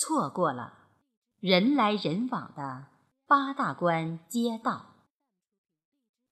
[0.00, 0.78] 错过了
[1.40, 2.86] 人来人往的
[3.26, 4.94] 八大关街道。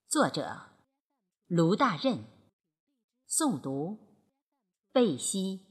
[0.09, 0.71] 作者：
[1.47, 2.25] 卢大任，
[3.29, 3.99] 诵读：
[4.91, 5.68] 贝西。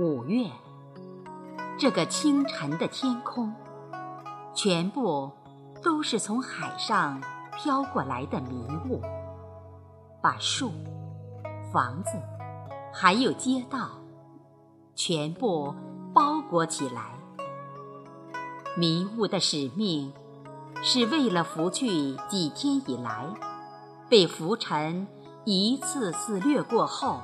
[0.00, 0.50] 五月，
[1.78, 3.52] 这个清晨的天空，
[4.54, 5.30] 全部
[5.82, 7.20] 都是从海上
[7.54, 9.02] 飘过来的迷雾，
[10.22, 10.72] 把树、
[11.70, 12.12] 房子，
[12.94, 13.90] 还有街道，
[14.94, 15.74] 全部
[16.14, 17.12] 包裹起来。
[18.78, 20.14] 迷雾的使命，
[20.80, 23.26] 是为了拂去几天以来
[24.08, 25.06] 被浮尘
[25.44, 27.20] 一次次掠过后。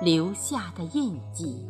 [0.00, 1.66] 留下的印记。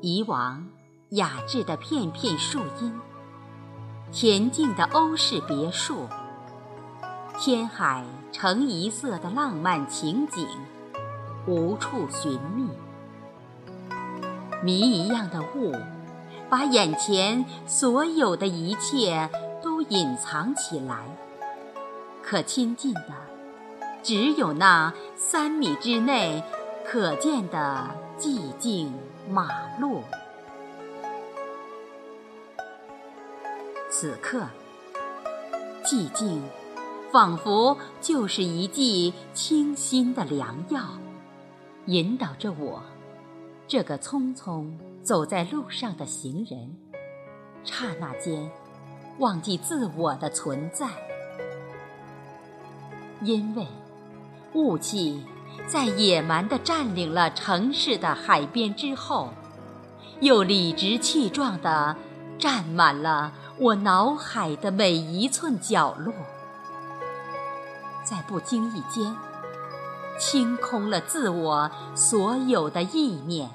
[0.00, 0.68] 以往
[1.10, 3.00] 雅致的片片树荫，
[4.12, 6.08] 恬静的欧式别墅，
[7.38, 10.46] 天海橙一色的浪漫情景，
[11.46, 12.68] 无处寻觅。
[14.62, 15.72] 谜一样的雾，
[16.48, 19.28] 把眼前所有的一切
[19.60, 21.04] 都隐藏起来。
[22.22, 23.12] 可亲近的，
[24.02, 26.42] 只有那三米之内
[26.86, 28.92] 可见的寂静
[29.28, 30.02] 马路。
[33.90, 34.46] 此刻，
[35.84, 36.42] 寂静
[37.12, 40.80] 仿佛就是一剂清新的良药，
[41.86, 42.82] 引导着我
[43.68, 46.74] 这个匆匆走在路上的行人，
[47.62, 48.50] 刹那间
[49.18, 50.88] 忘记自我的存在。
[53.24, 53.66] 因为
[54.54, 55.24] 雾气
[55.66, 59.32] 在野蛮地占领了城市的海边之后，
[60.20, 61.96] 又理直气壮地
[62.38, 66.12] 占满了我脑海的每一寸角落，
[68.02, 69.14] 在不经意间
[70.18, 73.48] 清空了自我所有的意念。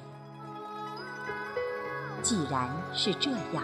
[2.22, 3.62] 既然是这样，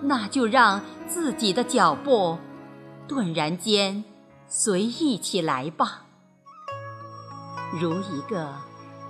[0.00, 2.38] 那就让自己的脚步
[3.08, 4.04] 顿然间。
[4.54, 6.02] 随意起来吧，
[7.80, 8.54] 如一个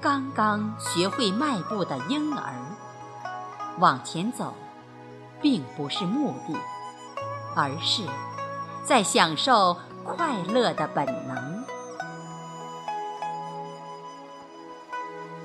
[0.01, 2.55] 刚刚学会迈步的婴儿，
[3.81, 4.55] 往前走，
[5.41, 6.57] 并不是目的，
[7.57, 8.05] 而是
[8.85, 11.65] 在享受快乐的本能。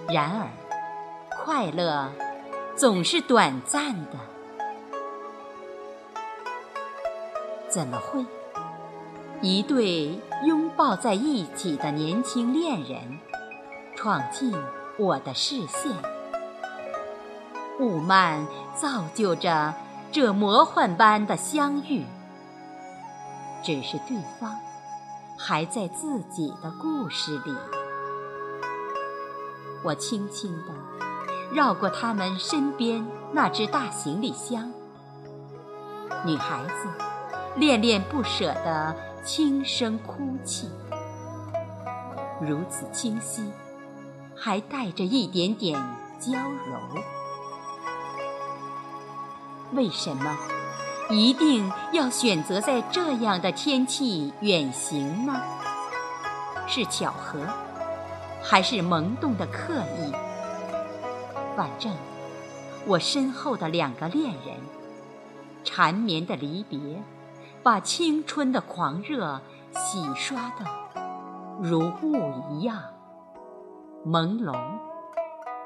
[0.09, 0.47] 然而，
[1.31, 2.11] 快乐
[2.75, 4.19] 总是短暂的，
[7.67, 8.23] 怎么会？
[9.41, 13.19] 一对拥抱在一起的年轻恋人，
[13.95, 14.51] 闯进
[14.97, 15.91] 我的视线。
[17.79, 19.75] 雾漫造就着
[20.11, 22.03] 这魔幻般的相遇，
[23.63, 24.55] 只是对方
[25.37, 27.55] 还在自己的故事里。
[29.83, 30.73] 我轻轻地
[31.53, 34.71] 绕过他们身边那只大行李箱，
[36.25, 36.89] 女孩子
[37.55, 38.95] 恋恋不舍地。
[39.27, 40.69] 轻声哭泣，
[42.39, 43.43] 如此清晰，
[44.33, 45.77] 还带着一点点
[46.17, 47.03] 娇柔。
[49.73, 50.37] 为什么
[51.09, 55.41] 一定要选择在这样的天气远行呢？
[56.65, 57.45] 是巧合，
[58.41, 60.13] 还是萌动的刻意？
[61.57, 61.93] 反正
[62.85, 64.55] 我身后的两个恋人，
[65.65, 66.79] 缠绵的离别。
[67.67, 69.41] 把青春的狂热
[69.73, 70.65] 洗刷的
[71.61, 72.15] 如雾
[72.49, 72.81] 一样
[74.05, 74.53] 朦胧、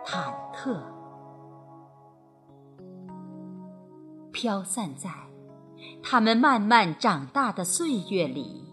[0.04, 0.82] 忐忑，
[4.32, 5.12] 飘散在
[6.02, 8.66] 他们慢慢长大的岁月里。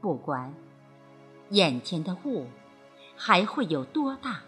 [0.00, 0.54] 不管
[1.50, 2.46] 眼前的雾
[3.14, 4.38] 还会有多大，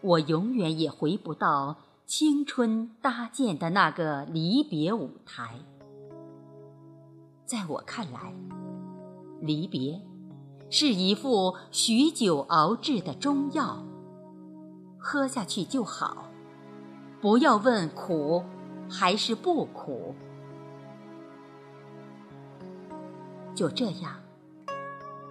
[0.00, 1.76] 我永远也回不到。
[2.06, 5.56] 青春搭建的那个离别舞台，
[7.44, 8.32] 在我看来，
[9.40, 10.00] 离别
[10.70, 13.84] 是一副许久熬制的中药，
[14.96, 16.28] 喝下去就好，
[17.20, 18.44] 不要问苦
[18.88, 20.14] 还是不苦。
[23.52, 24.20] 就这样，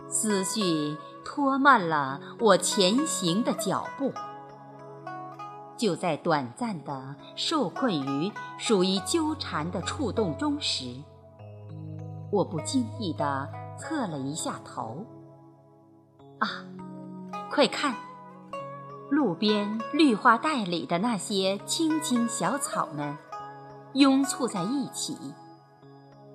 [0.10, 4.12] 思绪拖慢了我前行的脚步。
[5.78, 10.96] 就在短暂的受困于属于纠缠的触动中时，
[12.32, 15.06] 我不经意地侧了一下头。
[16.40, 16.64] 啊，
[17.52, 17.96] 快看，
[19.10, 23.18] 路边绿化带里的那些青青小草们，
[23.94, 25.18] 拥簇在一起，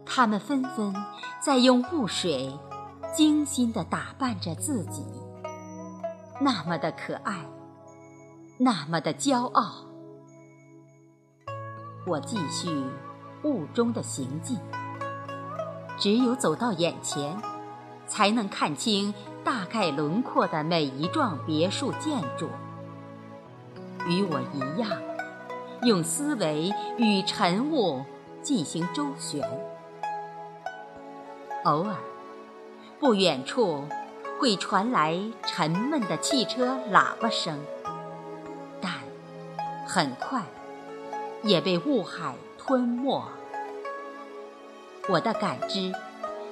[0.05, 0.95] 它们纷纷
[1.41, 2.59] 在用雾水
[3.15, 5.05] 精心地打扮着自己，
[6.41, 7.45] 那么的可爱。
[8.63, 9.87] 那么的骄傲，
[12.07, 12.69] 我继续
[13.43, 14.59] 雾中的行进。
[15.97, 17.41] 只有走到眼前，
[18.07, 22.51] 才能看清大概轮廓的每一幢别墅建筑。
[24.07, 24.91] 与我一样，
[25.85, 28.05] 用思维与晨雾
[28.43, 29.43] 进行周旋。
[31.65, 31.95] 偶尔，
[32.99, 33.85] 不远处
[34.39, 37.59] 会传来沉闷的汽车喇叭声。
[39.93, 40.45] 很快，
[41.43, 43.25] 也被雾海吞没。
[45.09, 45.93] 我的感知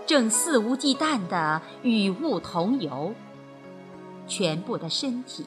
[0.07, 3.15] 正肆无忌惮地与雾同游，
[4.27, 5.47] 全部的身体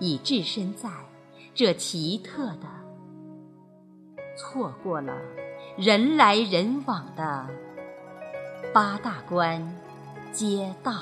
[0.00, 0.90] 已置身在
[1.54, 2.66] 这奇特的、
[4.36, 5.14] 错过了
[5.76, 7.46] 人来人往的
[8.74, 9.72] 八大关
[10.32, 10.94] 街道。